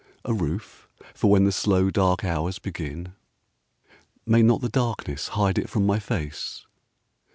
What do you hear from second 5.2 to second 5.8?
hide it